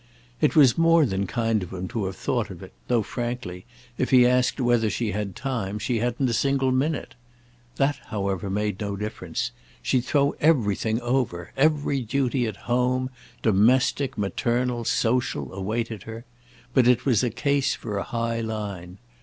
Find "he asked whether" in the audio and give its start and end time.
4.09-4.89